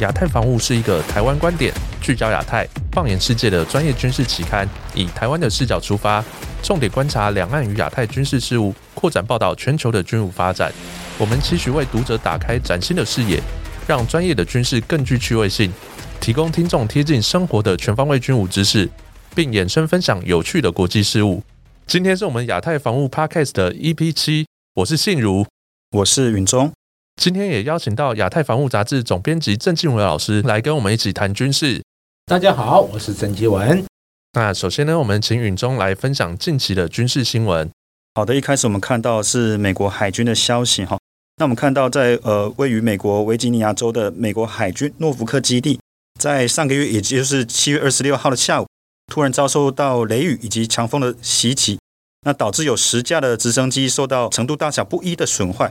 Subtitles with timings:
[0.00, 6.24] 亚太防务是一个台湾观点、聚焦亚太、放眼世界的专业军事期刊，以台湾的视角出发，
[6.62, 10.72] 重点观察两岸与亚太军事事务，扩展报道全球的军武发展。
[11.18, 13.40] 我们期许为读者打开崭新的视野，
[13.86, 15.70] 让专业的军事更具趣味性，
[16.18, 18.88] 提供听众贴近生活的全方位军武知识，
[19.34, 21.42] 并衍生分享有趣的国际事务。
[21.86, 24.46] 今天是我们亚太防务 Podcast 的 EP 七，
[24.76, 25.46] 我是信如，
[25.90, 26.72] 我是允中。
[27.20, 31.82] 今天也邀请到亚太防务杂志总编辑郑继文老师来跟我们一起谈军事。
[32.24, 33.84] 大家好，我是郑继文。
[34.32, 37.68] 那首先呢，我们请允中来分享近期的军事新闻。
[38.14, 40.98] 好的，一开始我们看到是美国海军的消息哈。
[41.36, 45.78] 那我们看到在呃位于美国维吉尼亚州的美国海军诺福克基地，
[46.18, 48.66] 在上个月也就是七月二十六号的下午，
[49.12, 51.78] 突然遭受到雷雨以及强风的袭击，
[52.22, 55.70] 那导致有十架的直升机受到程度大小不一的损坏。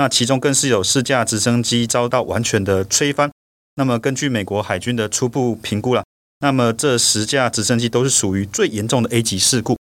[0.00, 3.30] 那其中更是有四架直升机遭到完全的吹翻。
[3.74, 6.02] 那么根据美国海军的初步评估了，
[6.38, 9.76] 那么这十架直升机都是属于最严重的 A 级事故。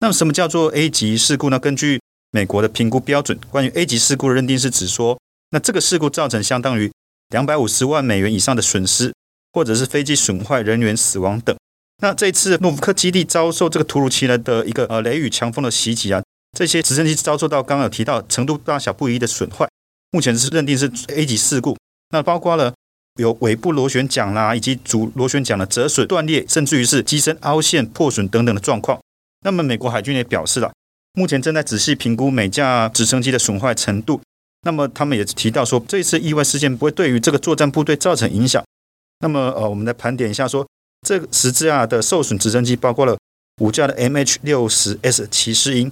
[0.00, 1.58] 那么什么叫做 A 级事故呢？
[1.58, 1.98] 根据
[2.32, 5.18] 美国的评估标准，关于 A 级事故的认定是指说，
[5.52, 6.92] 那这个事故造成相当于
[7.30, 9.14] 两百五十万美元以上的损失，
[9.54, 11.56] 或者是飞机损坏、人员死亡等。
[12.02, 16.22] 那这次诺福克基地遭受这个突如其来的一个呃雷雨强风的袭击啊。
[16.56, 19.68] 这些直升机遭受到刚刚有提到程度大小不一的损坏，
[20.10, 21.76] 目前是认定是 A 级事故。
[22.08, 22.72] 那包括了
[23.20, 28.98] 有尾部螺旋桨啦，以及主螺旋桨的折损、断裂，甚至于是机身凹陷、破损等等的状况。
[29.44, 30.72] 那么美国海军也表示了，
[31.12, 34.22] 目前正在仔细评估每架直升机的损坏程度。
[34.62, 38.64] 那么他们也提到说，这次意外事件不会对于这个作战部队造成影响。
[39.20, 40.66] 那么呃，我们来盘点一下，说
[41.06, 43.18] 这十架的受损直升机包括了
[43.60, 45.90] 五架的 MH 六十 S 骑士鹰。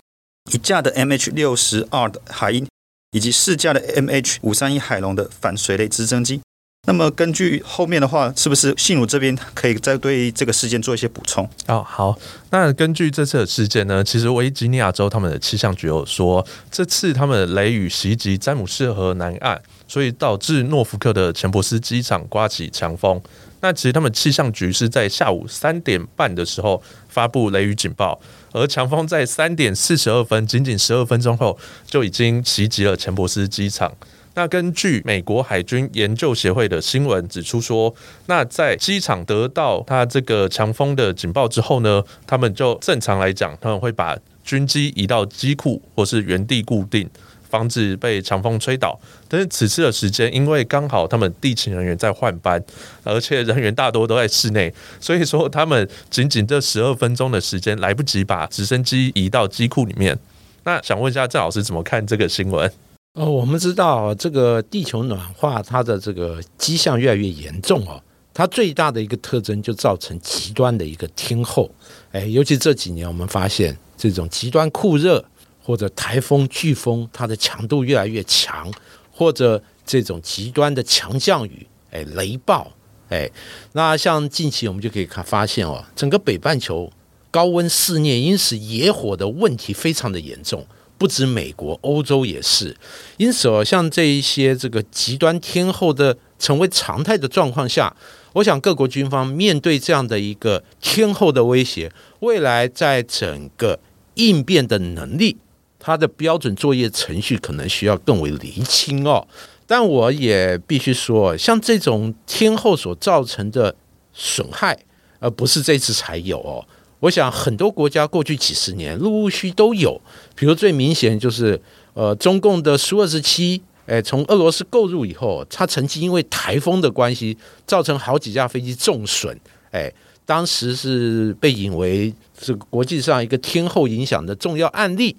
[0.53, 2.67] 一架的 MH 六十二的海鹰，
[3.13, 6.41] 以及四架的 MH 五三一海龙的反水雷直升机。
[6.87, 11.49] 那么根据后面的话，是不是信鲁这边可以再对这个事件做一些补充？
[11.67, 12.15] 哦，好。
[12.51, 19.59] 那根据这次的事件呢，其实维吉尼亚州他们的气象局有说，这次他们雷雨袭击詹姆斯河南岸，
[19.89, 23.19] 所以导致诺福克的钱伯斯机场刮起强风。
[23.63, 26.83] 那其实他们气象局是在下午三点半的时候
[27.15, 28.21] 发布雷雨警报。
[28.51, 33.93] 而强风在三点四十二分，仅仅十二分钟后就已经袭击了钱伯斯机场。
[34.37, 37.95] 那根据美国海军研究协会的新闻指出说，
[38.27, 47.09] 那在机场得到它这个强风的警报之后呢，他们就正常来讲，他们会把军机移到机库或是原地固定。
[47.55, 48.99] 防止被强风吹倒，
[49.29, 52.61] 但是此次的时间，因为刚好他们地勤人员在换班，
[53.05, 60.19] 而且人员大多都在室内，所以说他们仅仅这十二分钟的时间来不及把直升机移到机库里面。
[60.67, 62.69] 那想问一下郑老师怎么看这个新闻？
[63.13, 68.03] 哦，我们知道这个地球暖化，它的这个迹象越来越严重哦。
[68.33, 71.71] 它最大的一个特征就造成极端的一个天候，
[72.11, 75.25] 哎，尤其这几年我们发现这种极端酷热。
[75.67, 78.71] 或者台风、飓风，它的强度越来越强，
[79.11, 82.71] 或者这种极端的强降雨，哎，雷暴，
[83.09, 83.31] 哎，
[83.73, 86.93] 那像近期我们就可以看发现哦，整个北半球
[87.31, 90.67] 高温肆虐，因此野火的问题非常的严重，
[90.99, 92.77] 不止美国，欧洲也是。
[93.17, 97.97] 因此哦，像这一些这个极端天候的成为常态的状况下，
[98.35, 103.81] 我想各国军方面对这样的一个天候的威胁，未来在整个
[104.15, 105.39] 应变的能力。
[105.87, 109.29] 它的标准作业程序可能需要更为厘清哦，
[109.67, 113.77] 但我也必须说，像这种天后所造成的
[114.15, 114.79] 损害，
[115.19, 116.65] 而不是这次才有哦。
[117.01, 120.01] 我想很多国家过去几十年陆陆续都有，
[120.35, 121.61] 比如最明显就是
[121.93, 127.37] 呃中共的苏二十七，哎，从俄罗斯购入以后，它曾经因为台风的关系，
[127.67, 129.39] 造成好几架飞机重损，
[129.71, 129.93] 哎，
[130.25, 135.15] 当时是被引为是国际上一个天后影响的重要案例。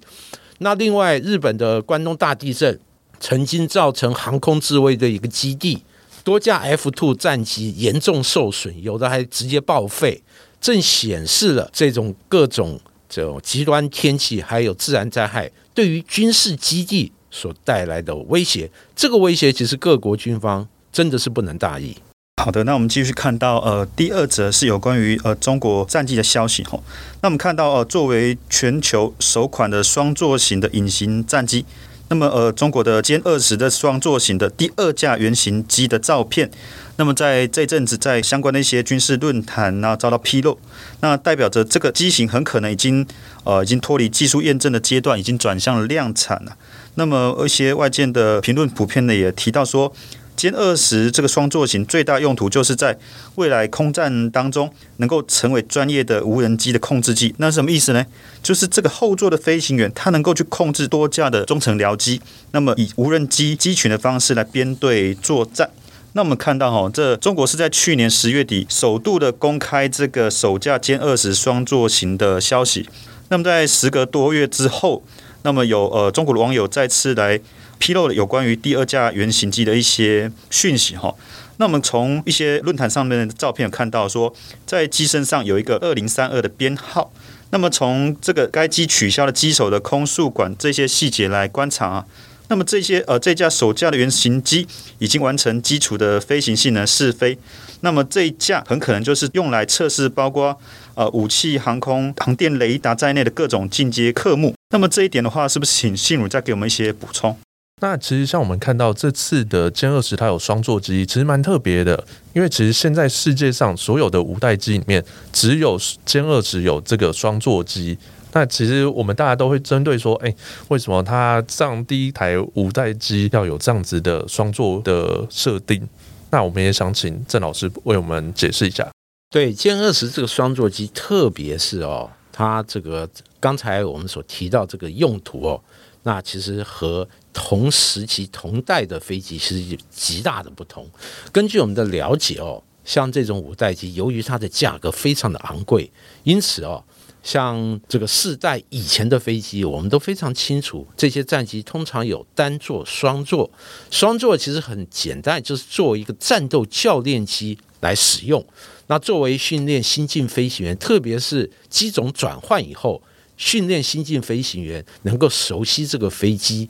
[0.58, 2.78] 那另外，日本的关东大地震
[3.20, 5.82] 曾经造成航空自卫的一个基地，
[6.24, 10.22] 多架 F two 战机严重受损，有的还直接报废，
[10.60, 18.70] 正显示了这种各种这种极端天气还有自然灾害对于军事基地所带来的威胁。
[18.94, 21.94] 这个威胁其实各国军方真的是不能大意。
[22.38, 26.78] 好的，那我们继续看到，呃，第二则是有关于呃中国战机的消息哈。
[27.22, 31.64] 那我们看到，呃，作为全球首款的双座型的隐形战机，
[32.08, 36.48] 那么呃，中国的歼二十的双座型的第二架原型机的照片，
[36.96, 40.58] 那么在这阵子在相关的一些军事论坛啊遭到披露，
[41.00, 43.04] 那代表着这个机型很可能已经
[43.44, 46.54] 呃已经脱离技术验证的阶段，已经转向了量产了。
[46.94, 49.92] 那么一些外界的评论普遍的也提到说。
[50.36, 52.96] 歼二十这个双座型最大用途就是在
[53.36, 57.34] 未来空战当中能够成为专业的无人机的控制机。
[57.38, 58.04] 那是什么意思呢？
[58.42, 62.20] 就是这个后座的飞行员他能够去控制多架的中程僚机，
[62.52, 65.70] 那么以无人机机群的方式来编队作战。
[66.12, 72.88] 那我们看到哈，这中国是在去年十月底首度的公开这个首架歼二十双座型的消息。
[73.28, 75.02] 那么在时隔多月之后，
[75.42, 77.38] 那么有呃中国的网友再次来
[77.78, 81.14] 披露了有关于第二架原型机的一些讯息哈。
[81.58, 84.34] 那我们从一些论坛上面的照片看到说，
[84.66, 87.12] 在机身上有一个二零三二的编号。
[87.50, 92.06] 那么从这个该机取消了机手的空速管这些细节来观察啊。
[92.48, 94.66] 那么这些呃，这架首架的原型机
[94.98, 97.38] 已经完成基础的飞行性能试飞，
[97.80, 100.56] 那么这一架很可能就是用来测试包括
[100.94, 104.54] 呃武器、航空、航电雷达在内的各种进阶科目。
[104.70, 107.36] 那么这一点的话，是不是请信儒再给我们一些补充？
[107.82, 112.02] 那其实像我们看到这次的歼二十，它有双座机，其实蛮特别的，
[112.32, 117.98] 因为其实现在世界上所有的五代机里面，只有歼二十有这个双座机。
[118.32, 120.34] 那其实我们大家都会针对说，哎，
[120.68, 125.86] 为什么它上第一台五代机要有这样子的双座的设定？
[126.30, 128.88] 那我们也想请郑老师为我们解释一下。
[129.30, 133.06] 对歼二十这个双座机，特别是哦，它这个
[133.38, 135.60] 刚才我们所提到这个用途哦，
[136.04, 137.06] 那其实和
[137.38, 140.88] 同时期同代的飞机是有极大的不同。
[141.30, 145.92] 根据我们的了解哦，像这种五代机，由于它的价格非常的昂贵，
[146.24, 146.82] 因此哦。
[147.22, 153.50] 像这个四代以前的飞机，我们都非常清楚，这些战机通常有单座、双座。
[153.90, 158.46] 双座其实很简单，就是作为一个战斗教练机来使用。
[158.86, 163.02] 那作为训练新进飞行员，特别是机种转换以后，
[163.36, 166.68] 训练新进飞行员能够熟悉这个飞机。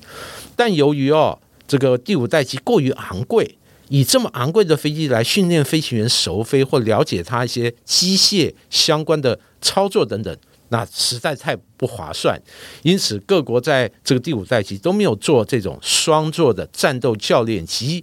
[0.54, 3.56] 但由于哦，这个第五代机过于昂贵，
[3.88, 10.36] 以这么昂贵的飞机来训练飞行员熟飞或了解它一些机械相关的操作等等。
[10.70, 12.36] 那实在太不划算，
[12.82, 18.02] 因此各国在这个第五代机都没有做这种双座的战斗教练机，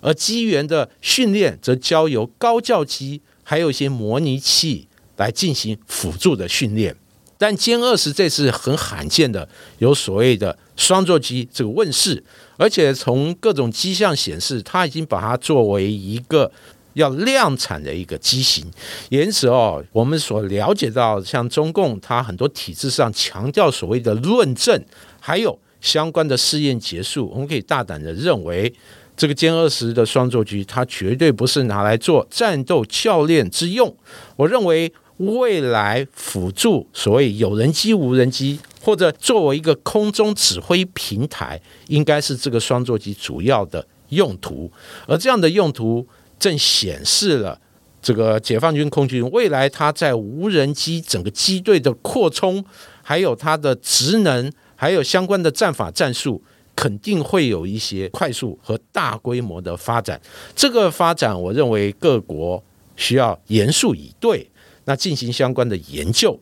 [0.00, 4.88] 而机员的训练则交由高教机还有一些模拟器
[5.18, 6.96] 来进行辅助的训练。
[7.40, 9.48] 但歼二十这次很罕见的
[9.78, 12.22] 有所谓的双座机这个问世，
[12.58, 16.52] 而且从各种迹象显示，它已经把它作为一个。
[16.94, 18.68] 要量产的一个机型，
[19.10, 24.84] 因此哦，我们所了解到，像中共它很多体制上强调所谓的论证，
[25.20, 28.74] 还有相关的试验结束，我们可以大胆的认为，
[29.16, 33.96] 这个歼二十的双座机，它绝对不是拿来做战斗教练之用。
[34.34, 44.70] 我认为未来辅助所谓有人机、无人机，或者作为一个空中指挥平台，应该是这个双座机主要的用途，
[45.06, 46.06] 而这样的用途。
[46.38, 47.60] 正显示了
[48.00, 52.64] 这个解放军空军未来它在无人机整个机队的扩充，
[53.02, 56.42] 还有它的职能，还有相关的战法战术，
[56.74, 60.18] 肯定会有一些快速和大规模的发展。
[60.56, 62.64] 这个发展，我认为各国
[62.96, 64.50] 需要严肃以对，
[64.84, 66.38] 那进行相关的研究。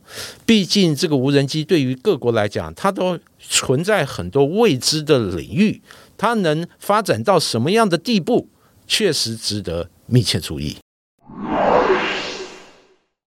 [0.47, 5.83] 毕竟这个无人机对于各国来讲，它都存在很多未知的领域，
[6.17, 8.49] 它能发展到什么样的地步？
[8.87, 10.77] 确实值得密切注意。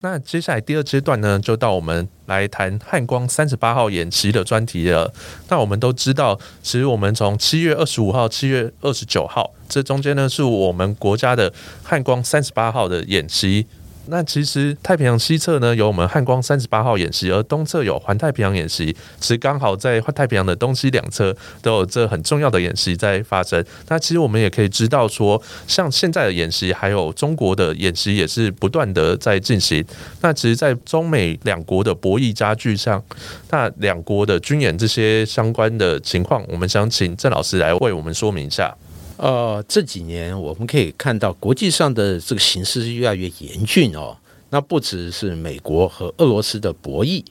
[0.03, 5.13] 那接下来第二阶段呢，就到我们来谈汉光三十八号演习的专题了。
[5.51, 11.53] 那我们都知道，其实我们从七月二十五号、七月二十九号这中间呢，是我们国家的
[11.83, 13.67] 汉光三十八号的演习。
[14.11, 23.65] 那其实太平洋西侧呢有我们汉光三十八号演习，而东侧有环太平洋演习，其实刚好在太平洋的东西两侧都有这很重要的演习在发生。
[23.89, 29.85] 那其实我们也可以知道说，像现在的演习，还有中国的演习也是不断的在进行。
[30.21, 33.03] 那其实，在中美两国的博弈加剧上，
[33.51, 38.77] 那两国的军演这些相关的情况，我们想请郑老师来为我们说明一下。
[39.21, 44.17] 呃，这几年我们可以看到国际上的这个形势是越来越严峻哦。
[44.49, 47.23] 那不只是美国和俄罗斯的博弈，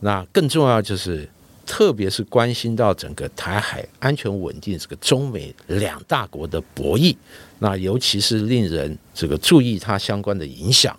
[0.00, 1.28] 那更重要就是，
[1.64, 7.14] 特别是关心到整个台海安全稳定这个中美两大国的博弈。
[7.60, 10.98] 那尤其是令人这个注意它相关的影响。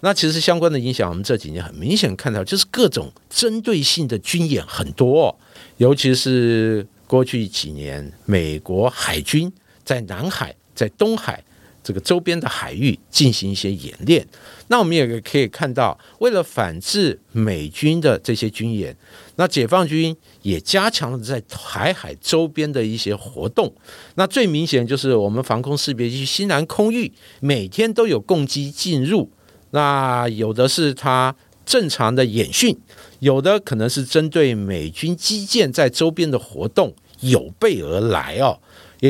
[0.00, 5.38] 那其实相关的影响，我们这几年很明显看到，就是各种针对性的军演很多，
[5.76, 9.52] 尤其是过去几年美国海军。
[9.84, 11.42] 在南海、在东海
[11.82, 14.26] 这个周边的海域进行一些演练。
[14.68, 18.96] 那我们也可以看到，为了反制美军的这些军演，
[19.36, 23.70] 那解放军也加强了在台海周边的一些活动。
[24.14, 29.30] 那最明显就是我们防空识别区西南空域每天都有攻击进入，
[29.72, 31.36] 那有的是它
[31.66, 32.74] 正常的演训，
[33.18, 38.58] 有的可能是针对美军基建在周边的活动有备而来哦。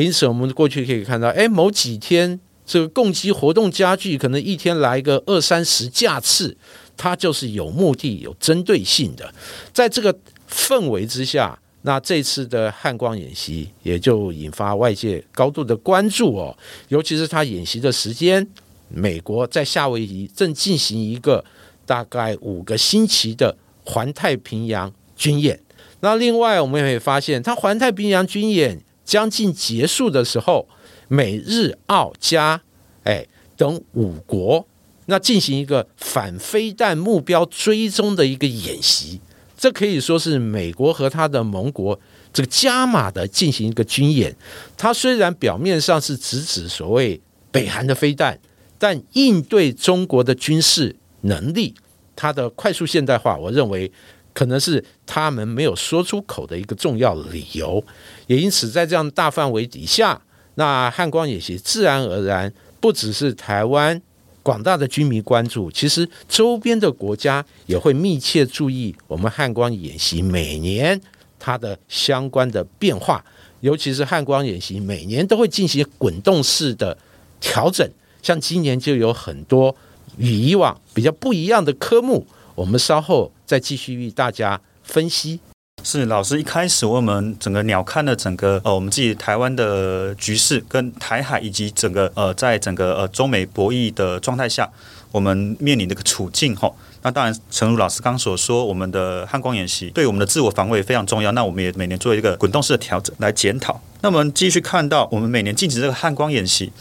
[0.01, 6.57] 因此，我们过去可以看到，哎，某几天这个攻击活动加剧，可能一天来个二三十架次，
[6.97, 9.33] 它就是有目的、有针对性的。
[9.71, 10.13] 在这个
[10.49, 16.57] 氛围之下，那这次的汉光演习也就引发外界高度的关注哦。
[16.89, 18.45] 尤其是他演习的时间，
[18.89, 21.45] 美国在夏威夷正进行一个
[21.85, 25.57] 大概五个星期的环太平洋军演。
[26.01, 28.81] 那另外，我们也会发现，它环太平洋军演。
[29.05, 30.67] 将近结束的时候，
[31.07, 32.59] 美日澳加
[33.03, 34.67] 哎等五国
[35.05, 39.21] 那进行一个反飞弹目标追踪的一个演习，
[39.55, 41.97] 这可以说是美国和他的盟国
[42.33, 44.35] 这个加码的进行一个军演。
[44.75, 47.21] 它虽然表面上是直指所谓
[47.51, 48.39] 北韩的飞弹，
[48.79, 51.75] 但应对中国的军事能力，
[52.15, 53.91] 它的快速现代化，我认为。
[54.35, 57.81] 可能是他们没有说出口的一个重要理由，
[58.27, 60.21] 也因此在这样大范围底下，
[60.55, 63.99] 那汉光演习自然而然不只是台湾
[64.43, 70.99] 广大的军迷关注，其实周边的国家也会密切注意我们汉光演习每年
[71.39, 73.23] 它的相关的变化，
[73.61, 76.97] 尤其是汉光演习每年都会进行滚动式的
[77.39, 77.89] 调整，
[78.21, 79.73] 像今年就有很多
[80.17, 82.27] 与以往比较不一样的科目。
[82.55, 85.41] 我们稍后再继续与大家分析。
[85.83, 94.67] 是老师一开始我们整个鸟瞰的整个呃我们自己台湾的局势跟台海以及整个呃在整个呃中美博弈的状态下，
[95.11, 96.71] 我们面临的个处境哈。
[97.03, 101.31] 那当然，诚如老师刚所说，我们的汉光演习对我们的自我防卫非常重要。
[101.33, 103.79] 那我们也每年做一个滚动式的调整来检讨。
[104.01, 106.71] 那我们继续看到，我们每年进行这个汉光演习。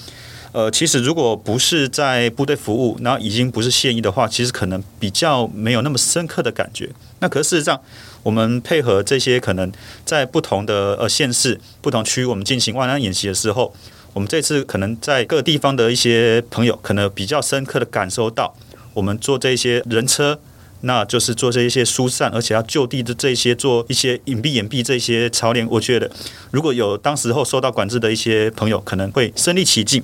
[0.55, 6.89] 呃，其实如果不是在部队服务，然后已经不是现役的话，其实可能比较没有那么深刻的感觉。
[7.19, 7.81] 那可是事实上，
[8.23, 9.73] 我们配合这些可能
[10.05, 13.75] 在不同的呃县市、不同区域，我们进行万安演习的时候，
[14.13, 18.55] 我们这次可能在各地方的一些朋友，可能比较深刻的感受到，
[18.93, 20.39] 我们做这些人车，
[20.83, 25.67] 那就是做这一些疏散，而且要就地的这些做一些隐蔽掩蔽这些操练。
[25.69, 26.09] 我觉得，
[26.53, 30.01] 如果有当时候受到管制的一些朋友，可能会身临其境。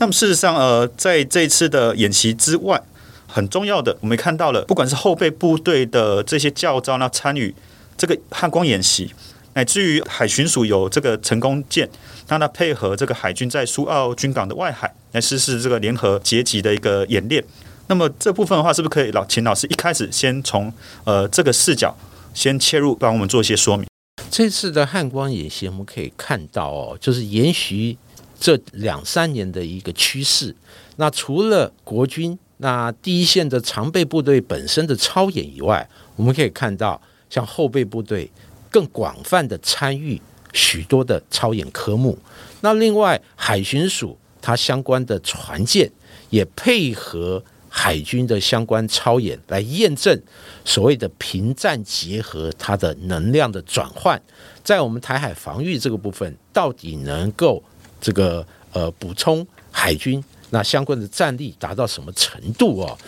[0.00, 2.82] 那么事实上，呃，在这次的演习之外，
[3.26, 7.54] 很重要的，我们看到了，不管是后备部队的这些教招，那参与
[7.98, 9.12] 这个汉光演习，
[9.52, 11.86] 乃至于海巡署有这个成功舰，
[12.26, 17.44] 让它配合这个海军在苏澳军港的外海来实施这个联合截击的一个演练。
[17.88, 20.72] 那么这部分的话，是不是可以老秦老师一开始先从
[21.04, 21.94] 呃这个视角
[22.32, 23.86] 先切入，帮我们做一些说明？
[24.30, 27.98] 这次的汉光演习，我们可以看到哦，就是延续。
[28.40, 30.56] 这两三年的一个趋势，
[30.96, 38.30] 那除了国军那第一线的常备部队本身的操演以外，我们可以看到，像后备部队
[38.70, 40.18] 更广泛的参与
[40.54, 42.18] 许多的操演科目。
[42.62, 45.90] 那另外，海巡署它相关的船舰
[46.30, 50.18] 也配合海军的相关操演，来验证
[50.64, 54.20] 所谓的平战结合它的能量的转换，
[54.64, 57.62] 在我们台海防御这个部分，到底能够。
[58.00, 62.98] 这个呃，补充海军那相关的战力达到什么程度哦？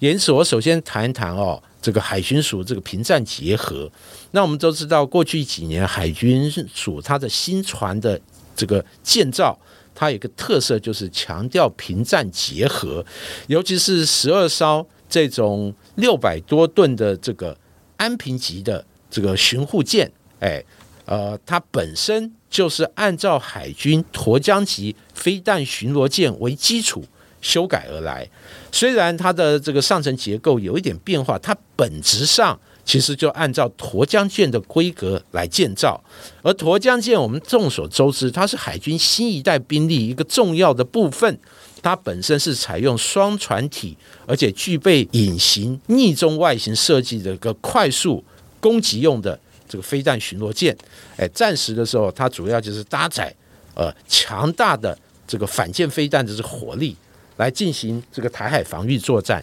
[0.00, 3.90] 因此，我首先谈一谈哦，这个海巡署这个平战结合。
[4.32, 8.20] 那我们都知道，过去几年海军署它的新船的
[8.54, 9.58] 这个建造，
[9.94, 13.04] 它有个特色就是强调平战结合，
[13.46, 17.56] 尤其是十二艘这种六百多吨的这个
[17.96, 20.62] 安平级的这个巡护舰，哎。
[21.04, 27.04] 呃，它本身就是按照海军沱江级飞弹巡逻舰为基础
[27.40, 28.28] 修改而来。
[28.70, 36.02] 虽然它的这个上层结构有一点变化，它本质上其实就按照沱江舰的规格来建造。
[36.42, 41.38] 而沱江舰，我们众所周知，它是海军新一代兵力一个重要的部分。
[41.82, 48.22] 它本身是采用双船体，而且具备隐形逆中外形设计的一个快速
[48.60, 49.36] 攻击用的。
[49.72, 50.76] 这个飞弹巡逻舰，
[51.16, 53.34] 哎，战时的时候，它主要就是搭载
[53.74, 56.94] 呃强大的这个反舰飞弹的这火力
[57.38, 59.42] 来进行这个台海防御作战。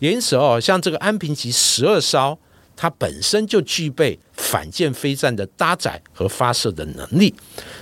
[0.00, 2.36] 因此哦，像这个安平级十二艘
[2.74, 7.32] 它本身就具备反舰飞弹的搭载和发射的能力。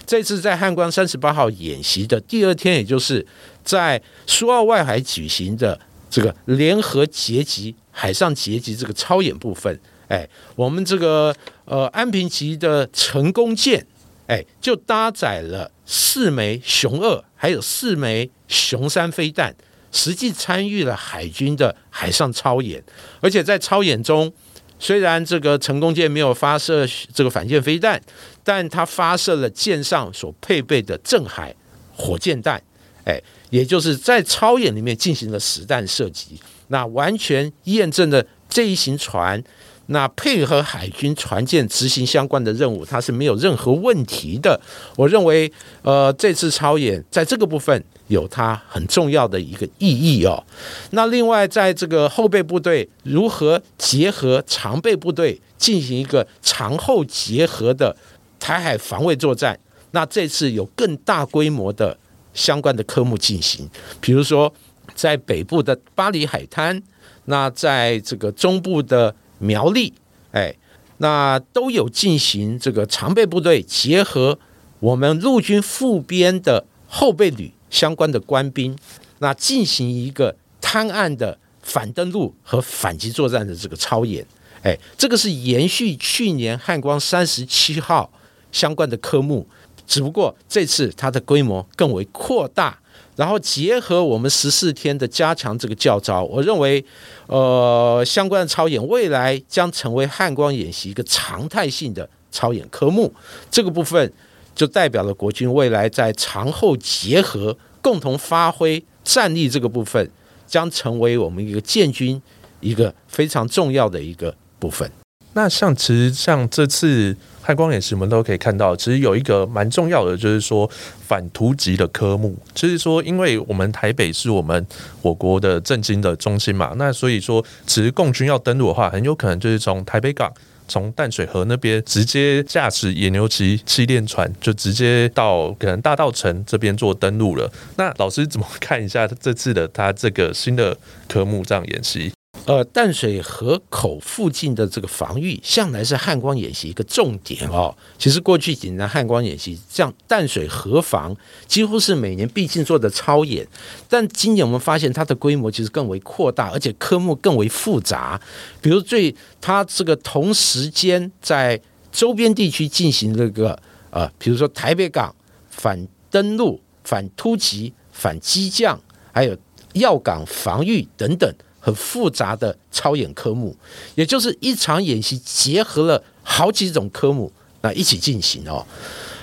[0.04, 3.26] 这次在汉光三十八号演习的第二天，也就是
[3.64, 11.34] 在苏澳外海举行的这个联合截击海上截击这个超演部分，哎，我们这个
[11.66, 13.86] 呃安平级的成功舰，
[14.26, 19.54] 哎，就搭载了四枚熊二，还有四枚熊三飞弹。
[19.92, 22.82] 实际参与了海军的海上超演，
[23.20, 24.30] 而且在超演中，
[24.78, 27.98] 虽然这个成功舰没有发射这个反舰飞弹，
[28.44, 31.54] 但它发射了舰上所配备的镇海
[31.94, 32.62] 火箭弹，
[33.04, 33.18] 哎，
[33.48, 39.42] 也就是在超演里面进行了实弹射击，那完全验证了这一型船。
[39.88, 44.60] 那配合海军船舰执行相关的任务，它是没有任何问题的。
[44.96, 45.50] 我认为，
[45.82, 50.42] 呃，这次超演在这个部分有它很重要的一个意义哦。
[50.90, 57.96] 那另外，在这个后备部队如何结合常备部队进行一个长后结合的
[58.40, 59.56] 台海防卫作战，
[59.92, 61.96] 那这次有更大规模的
[62.34, 63.68] 相关的科目进行，
[64.00, 64.52] 比如说
[64.96, 66.82] 在北部的巴黎海滩，
[67.26, 69.14] 那在这个中部的。
[69.38, 69.92] 苗栗，
[70.32, 70.54] 哎，
[70.98, 74.38] 那都有进行这个常备部队结合
[74.80, 78.76] 我们陆军副编的后备旅相关的官兵，
[79.18, 84.26] 那进行一个滩岸的反登陆和反击作战的这个操演，
[84.62, 88.10] 哎，这个是延续去年汉光三十七号
[88.52, 89.46] 相关的科目，
[89.86, 92.78] 只不过这次它的规模更为扩大。
[93.16, 96.84] 然后结合我们十四天的加强这个教招，我认为，
[97.26, 103.10] 呃，相关的操演未来将成为汉光演习一个常态性的操演科目。
[103.50, 104.12] 这个部分
[104.54, 110.10] 就代表了国军未来在长后结合、共同发挥战力这个部分，
[110.46, 112.20] 将成为我们一个建军
[112.60, 114.90] 一个非常重要的一个部分。
[115.36, 117.16] 那像其实像这次。
[117.46, 120.68] 汉光演习，我们都可以看到，其实有一个蛮重要的，就是说
[121.06, 122.36] 反突击的科目。
[122.52, 124.66] 就是说，因为我们台北是我们
[125.00, 130.32] 我国的政经的中心嘛，那所以说，其实共军要登陆的话，很有可能就是从台北港、
[130.66, 137.48] 从淡水河那边直接驾驶野牛级气垫船，就直接到可能大道城这边做登陆了。
[137.76, 140.76] 那老师怎么看一下这次的他这个新的
[141.08, 142.15] 科目这样演习？
[142.46, 147.76] 呃，淡水河口附近的这个防御，向来是汉光演习一个重点哦。
[147.98, 151.14] 其实过去几年汉光演习，像淡水河防，
[151.48, 153.44] 几乎是每年必进做的超演。
[153.88, 158.20] 但今年我们发现它的规模其实更为扩大，而且科目更为复杂。
[158.60, 163.58] 比如最，它这个同时间在周边地区进行这个
[163.90, 165.12] 呃，比如说台北港
[165.50, 168.80] 反登陆、反突击、反机降，
[169.12, 169.36] 还有
[169.72, 171.28] 要港防御等等。
[171.66, 173.52] 很复杂的超演科目，
[173.96, 178.64] 也就是一场演习结合了好几种科目，那一起进行哦。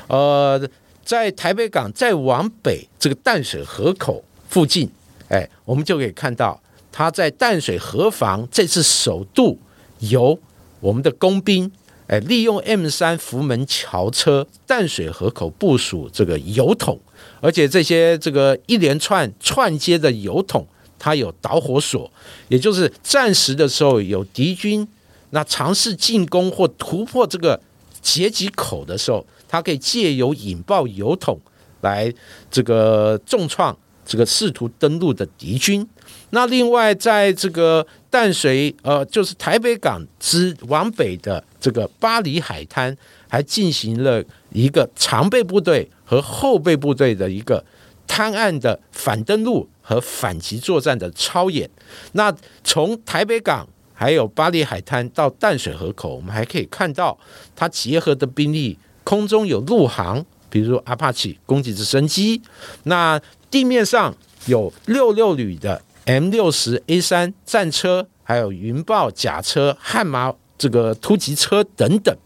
[0.09, 0.69] 呃，
[1.05, 4.89] 在台北港再往北这个淡水河口附近，
[5.29, 9.57] 哎，我们就可以看到，它在淡水河防这次首度
[9.99, 10.37] 由
[10.81, 11.71] 我们的工兵，
[12.07, 16.99] 哎，利用 M 三福门桥车淡水河口部署这个油桶，
[17.39, 20.67] 而且这些这个一连串串接的油桶。
[20.97, 22.11] 它有导火索，
[22.47, 24.87] 也就是战时的时候有敌军
[25.31, 27.59] 那尝试进攻或突破这个
[28.01, 31.39] 截击口的时候，它可以借由引爆油桶
[31.81, 32.13] 来
[32.51, 33.75] 这个重创
[34.05, 35.87] 这个试图登陆的敌军。
[36.31, 42.95] 那另外，在这个淡水呃，就是台北港之往北的这个巴黎海滩，
[43.27, 47.63] 还进行了一个常备部队和后备部队的一个
[48.07, 49.69] 滩岸的反登陆。
[49.85, 51.69] 和反击作战的超演，
[52.13, 57.19] 那从台北港还有巴黎海滩到淡水河口，我们还可以看到
[57.53, 62.41] 它结合的兵力，空中有陆航，比如阿帕奇攻击直升机，
[62.83, 72.17] 那地面上有六六旅的 M 六十 A 三战车，还有云豹甲车、悍马这个突击车等等，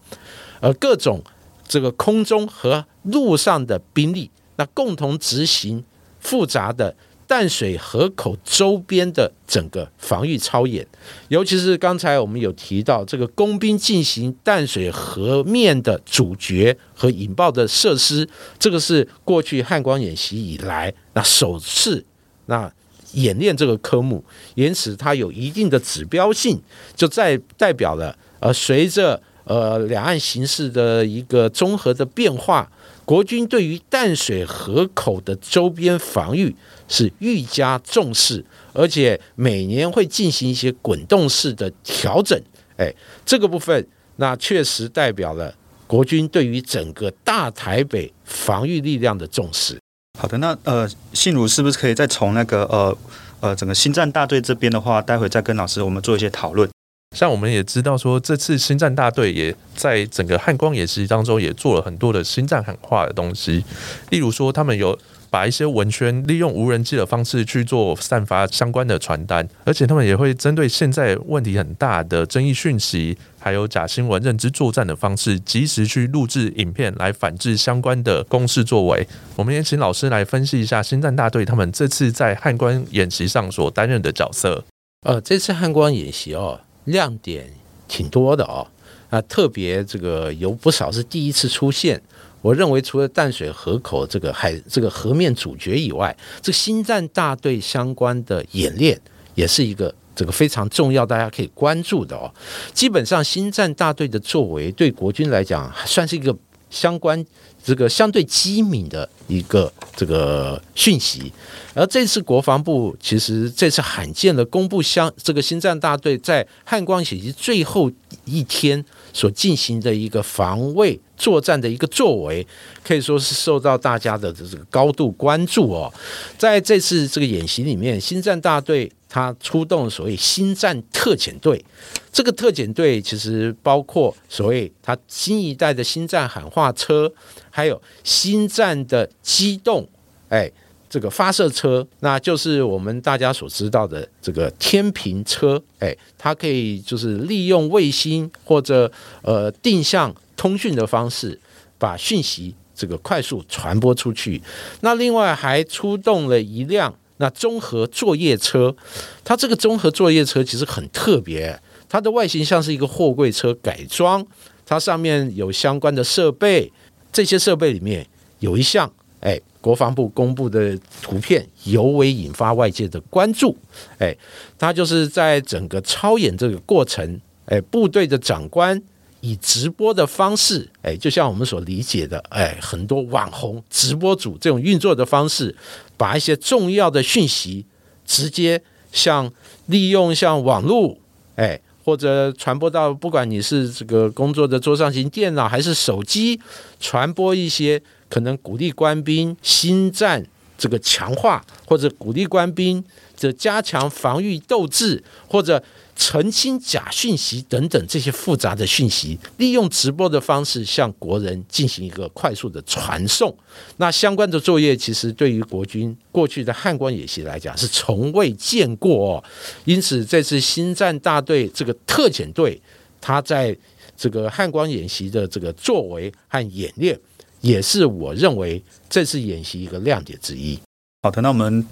[0.61, 1.23] 呃，各种
[1.67, 5.83] 这个空中和陆上的兵力，那共同执行
[6.19, 6.95] 复杂的。
[7.29, 10.87] 淡水河口周边的整个防御操演，
[11.27, 18.25] 尤其是刚才我们有提到这个工兵进行淡水河面的主角和引爆的设施，
[18.57, 22.05] 这个是过去汉光演习以来那首次
[22.45, 22.71] 那
[23.11, 24.23] 演练这个科目，
[24.55, 26.57] 因此它有一定的指标性，
[26.95, 32.71] 就在代表了呃随着呃两岸形势的一个综合的变化，
[33.07, 36.55] 国军对于淡水河口的周边防御。
[36.89, 42.41] 是愈加重视，而且每年会进行一些滚动式的调整，
[42.77, 42.89] 哎，
[43.25, 45.53] 这个部分那确实代表了
[45.85, 49.77] 国军对于整个大台北防御力量的重视。
[50.17, 52.97] 好的，那呃，信如是不是可以再从那个呃
[53.41, 56.69] 呃整个新战大队这边的话，待会再跟老师我们做一些讨论。
[57.15, 63.63] 像我们也知道说，这次新战大队也在整个汉光演习当中也做了很多的新战喊话的东西，
[64.09, 64.97] 例如说他们有。
[65.29, 79.05] 把一些文宣利用无人机的方式去做散发相关的传单，而且他们也会针对现在问题很大的争议讯息，还有假新闻、认知作战的方式，及时去录制影片来反制相关的攻势作为。
[79.35, 84.63] 我们也请老师来分析一下新战大队他们这次在汉光演习上所担任的角色。
[85.05, 87.49] 呃，这次汉光演习哦，亮点
[87.87, 88.67] 挺多的哦，
[89.09, 92.01] 啊，特别这个有不少是第一次出现。
[92.41, 98.99] 我认为，除了淡水河口这个海这个河面主角以外，这新战大队相关的演练
[99.35, 102.31] 也是一个这个非常重要，大家可以关注的哦。
[102.73, 106.33] 基本上，新战大队的作为对国军来讲，算是一个
[106.69, 107.25] 相关
[107.67, 111.33] 这个相对机敏的一个这个讯息。
[111.73, 117.91] 而这次国防部其实这次罕见的公布，相这个新战大队在汉光演习最后
[118.23, 120.97] 一天所进行的一个防卫。
[121.17, 122.45] 作战的一个作为，
[122.83, 125.91] 可以说是受到大家的这个高度关注哦。
[126.37, 131.63] 在这次这个演习里面，新战大队他出动所谓新战特遣队，
[132.11, 137.11] 这个特遣队其实包括所谓他新一代的新战喊话车，
[137.49, 139.87] 还有新战的机动，
[140.29, 140.51] 哎。
[140.89, 148.89] 这个发射车，那就是我们大家所知道的这个天平车，哎，它可以就是利用卫星或者
[149.21, 151.37] 呃定向通讯的方式，
[151.77, 154.41] 把讯息这个快速传播出去。
[154.79, 158.75] 那另外还出动了一辆那综合作业车，
[159.23, 164.25] 它这个综合作业车其实很特别，它的外形像是一个货柜车改装，
[164.65, 166.71] 它上面有相关的设备，
[167.11, 168.07] 这些设备里面
[168.39, 168.91] 有一项。
[169.19, 173.57] 哎，国防部公布的图片尤为引发外界的关注。
[173.97, 174.15] 哎，
[174.59, 178.79] 它就是在整个操演这个过程，哎，部队的长官
[179.21, 185.55] 以直播的方式，哎，就像我们所理解的，哎，很多网红直播主这种运作的方式，
[185.95, 187.65] 把一些重要的讯息
[188.05, 189.31] 直接像
[189.67, 190.97] 利用像网络，
[191.35, 196.39] 哎，或者传播到不管你是这个工作的桌上型电脑还是手机，
[196.79, 197.81] 传播一些。
[198.09, 200.25] 可能鼓励官兵新战
[200.57, 202.81] 这个强化，或者鼓励官兵
[203.17, 205.61] 这加强防御斗志，或者
[205.97, 213.35] 澄清假讯息等等这些复杂的讯息，利用直播的方式向国人进行一个快速的传送。
[213.77, 219.23] 那相关的作业其实对于国军过去的汉光演习来讲是从未见过哦。
[219.65, 222.61] 因此这次新战大队这个特遣队，
[223.01, 223.57] 他在
[223.97, 226.97] 这个汉光演习的这个作为和演练。
[227.41, 230.59] 也是我认为这次演习一个亮点之一。
[231.03, 231.65] 好的，那我们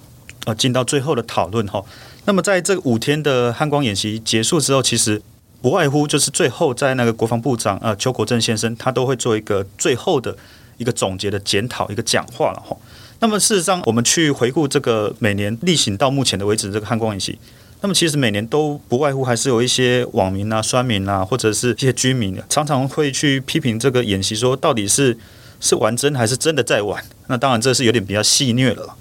[0.45, 1.83] 呃进到最后的讨论哈。
[2.25, 5.21] 那么在这五天的汉光演习结束之后，其实
[5.61, 10.35] 不外乎就是最后在那个国防部长呃邱国正先生，他都会做一个最后的
[10.77, 12.75] 一个总结的检讨一个讲话了哈。
[13.19, 17.37] 那么事实上，我们去回顾这个每年例行到目前的为止这个汉光演习，
[17.81, 25.17] 那么其实每年都不外乎还是有一些网民啊、酸民啊，或者是一些居民，常常会去批评这个演习，说到底是。
[25.61, 27.01] 是玩真还是真的在玩？
[27.27, 28.93] 那当然这是有点比较戏谑了。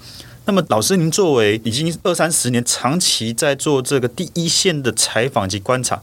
[0.47, 6.03] 那么老师，您作为已经二三十年长期在做这个第一线的采访及观察，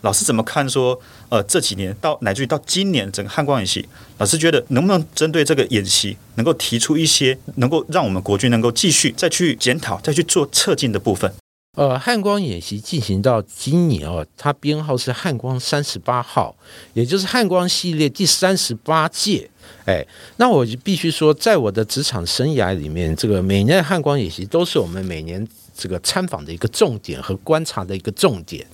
[0.00, 0.66] 老师怎么看？
[0.66, 3.86] 说呃这几年到乃至于到今年整个汉光演习，
[4.16, 11.30] 老师觉得能不能针对这个演习，能够提出一些能够让我们国军能够继续再去检讨、再去做测进的部分？
[11.76, 16.56] 呃，汉光演习进行到今年哦，它编号是汉光三十八号，
[16.94, 19.48] 也就是汉光系列第三十八届。
[19.84, 20.04] 哎，
[20.38, 28.66] 那我就必须说，在我的职场生涯里面，这个每年的汉光演习都是我们每年这个参访的一个重点和观察的一个重点。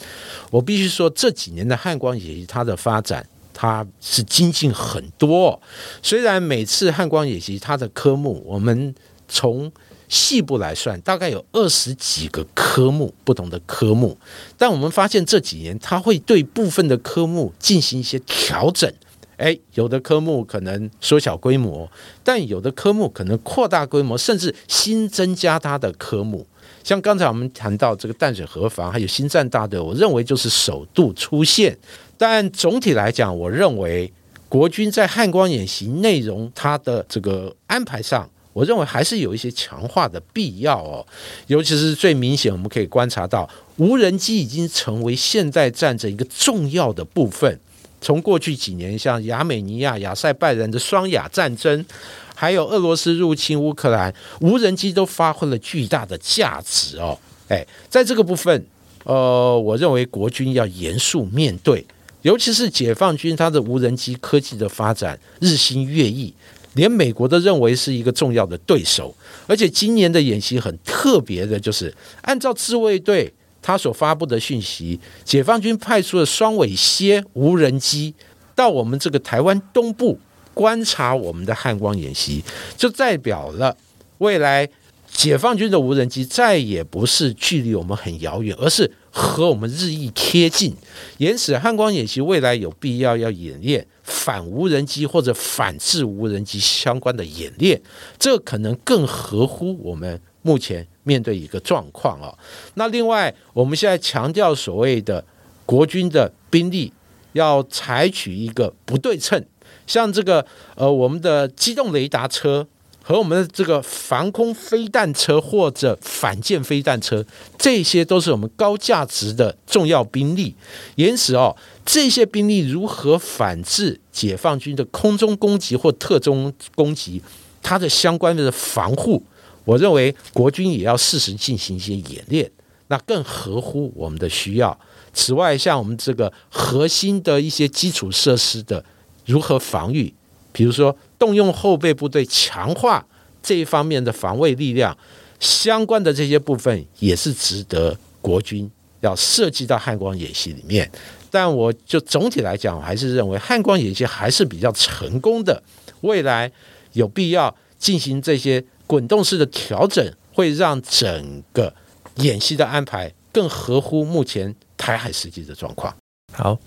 [0.50, 5.60] 我必须说，这几年的汉光演习它的发展，它是精进很多。
[6.04, 8.94] 虽然每次汉光演习它的科目，我们
[9.26, 9.70] 从
[10.12, 14.14] 细部来算，大概有二十几个科目，不同的科目，
[14.58, 18.92] 但我们发现这几年它会对部分的科目进行一些调整。
[19.38, 21.90] 哎，有的科目可能缩小规模，
[22.22, 26.46] 但有的科目可能扩大规模，甚至新增加它的科目。
[26.84, 31.74] 像刚才我们谈到这个淡水河防，还有新战大队，我认为就是首度出现。
[32.18, 34.12] 但总体来讲，我认为
[34.50, 41.06] 国军在汉光演习内容它的这个安排上，我认为还是有一些强化的必要哦。
[41.46, 47.58] 尤其是最明显，我们可以观察到，无人机已经成为现代战争一个重要的部分。
[48.00, 51.86] 从过去几年，像亚美尼亚、亚塞拜然的双亚战争，
[52.34, 57.16] 还有俄罗斯入侵乌克兰，无人机都发挥了巨大的价值哦。
[57.46, 58.66] 哎，在这个部分，
[59.04, 61.86] 呃，我认为国军要严肃面对，
[62.22, 66.34] 尤其是解放军它的无人机科技的发展日新月异，
[66.74, 69.14] 连美国都认为是一个重要的对手。
[69.46, 73.32] 而且今年的演习很特别的，就是按照自卫队。
[73.64, 78.12] 他所发布的讯息，解放军派出了双尾蝎无人机
[78.56, 80.18] 到我们这个台湾东部
[80.52, 82.42] 观察我们的汉光演习，
[82.76, 83.76] 就代表了
[84.18, 84.68] 未来
[85.12, 90.74] 解放军的无人机再也不是距离我们很遥远，而是和我们日益贴近。
[91.18, 97.80] 因此，汉光演习未来有必要要演练反无人机或者反制无人机相关的演练，
[98.18, 100.86] 这可能更合乎我们目前。
[101.04, 102.32] 面对一个状况啊，
[102.74, 105.24] 那另外我们现在强调所谓的
[105.66, 106.92] 国军的兵力
[107.32, 109.44] 要采取一个不对称，
[109.84, 110.46] 像这个
[110.76, 112.68] 呃我们的机动雷达车
[113.02, 117.24] 和我们的这个防空飞弹车或者反舰飞弹车，
[117.58, 120.54] 这些都是我们高价值的重要兵力。
[120.94, 127.20] 因此哦，这些兵力如何反制解放军的空中攻击或特中攻击，
[127.62, 129.22] 它的相关的防护。
[129.64, 132.50] 我认为国军也要适时进行一些演练，
[132.88, 134.76] 那更合乎我们的需要。
[135.14, 138.84] 此外，像我们这个核心的一些基础设施的
[139.26, 140.12] 如何防御，
[140.52, 143.04] 比如说动用后备部队强化
[143.42, 144.96] 这一方面的防卫力量，
[145.40, 150.90] 相关的这些部分也是值得国军要涉及到汉光演习里面。
[151.30, 155.62] 但我就总体来讲，我还是认为汉光演习还是比较成功的，
[156.02, 156.52] 未来
[156.92, 158.64] 有必要进行这些。
[158.84, 161.72] 滚动式的调整会让整个
[162.16, 165.96] 演习的安排更合乎目前台海实际的状况。
[166.30, 166.58] 好，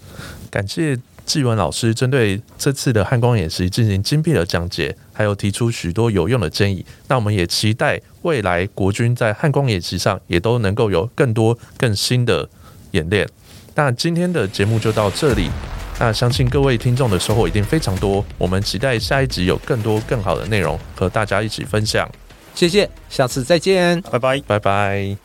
[0.50, 6.86] 感谢纪文老师针对这次的汉光演习进行精辟的讲解，还有提出许多有用的建议。
[7.08, 12.48] 那我们也期待未来国军在汉光演习上也都能够有更多更新的
[12.92, 13.28] 演练。
[13.74, 15.50] 那今天的节目就到这里。
[15.98, 22.10] 那相信各位听众的收获一定非常多，我们期待下一集有更多更好的内容和大家一起分享。
[22.54, 25.25] 谢谢，下次再见，拜拜，拜拜。